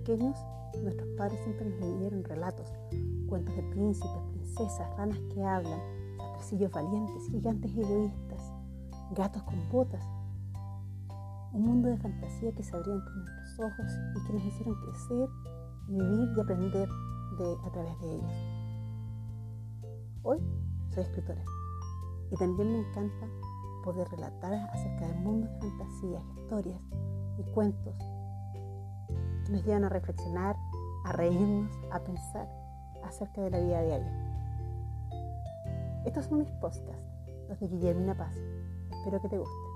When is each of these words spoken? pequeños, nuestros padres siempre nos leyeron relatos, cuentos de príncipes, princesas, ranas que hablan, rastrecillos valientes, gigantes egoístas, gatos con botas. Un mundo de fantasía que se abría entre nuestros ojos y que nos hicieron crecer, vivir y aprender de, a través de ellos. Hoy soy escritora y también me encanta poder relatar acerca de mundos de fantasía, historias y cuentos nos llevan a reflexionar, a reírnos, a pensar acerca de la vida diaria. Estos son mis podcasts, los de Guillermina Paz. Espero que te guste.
pequeños, 0.00 0.36
nuestros 0.82 1.08
padres 1.16 1.38
siempre 1.44 1.66
nos 1.66 1.80
leyeron 1.80 2.24
relatos, 2.24 2.72
cuentos 3.28 3.54
de 3.54 3.62
príncipes, 3.64 4.22
princesas, 4.32 4.96
ranas 4.96 5.18
que 5.32 5.44
hablan, 5.44 5.80
rastrecillos 6.18 6.70
valientes, 6.70 7.28
gigantes 7.30 7.70
egoístas, 7.76 8.52
gatos 9.14 9.42
con 9.42 9.68
botas. 9.70 10.04
Un 11.52 11.64
mundo 11.64 11.88
de 11.88 11.98
fantasía 11.98 12.52
que 12.52 12.62
se 12.62 12.74
abría 12.74 12.94
entre 12.94 13.12
nuestros 13.14 13.58
ojos 13.58 13.92
y 14.16 14.26
que 14.26 14.32
nos 14.32 14.44
hicieron 14.44 14.74
crecer, 14.80 15.28
vivir 15.88 16.28
y 16.36 16.40
aprender 16.40 16.88
de, 17.38 17.56
a 17.66 17.70
través 17.72 18.00
de 18.00 18.14
ellos. 18.14 18.32
Hoy 20.22 20.38
soy 20.94 21.02
escritora 21.02 21.44
y 22.30 22.36
también 22.36 22.72
me 22.72 22.88
encanta 22.88 23.26
poder 23.84 24.08
relatar 24.08 24.52
acerca 24.70 25.08
de 25.08 25.14
mundos 25.14 25.50
de 25.50 25.60
fantasía, 25.60 26.22
historias 26.36 26.80
y 27.38 27.42
cuentos 27.52 27.94
nos 29.50 29.64
llevan 29.64 29.84
a 29.84 29.88
reflexionar, 29.88 30.56
a 31.04 31.12
reírnos, 31.12 31.70
a 31.90 32.00
pensar 32.00 32.48
acerca 33.04 33.42
de 33.42 33.50
la 33.50 33.58
vida 33.58 33.82
diaria. 33.82 34.30
Estos 36.04 36.26
son 36.26 36.38
mis 36.38 36.50
podcasts, 36.52 37.04
los 37.48 37.58
de 37.60 37.68
Guillermina 37.68 38.16
Paz. 38.16 38.34
Espero 38.90 39.20
que 39.20 39.28
te 39.28 39.38
guste. 39.38 39.69